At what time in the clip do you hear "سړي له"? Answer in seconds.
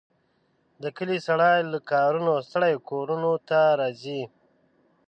1.27-1.79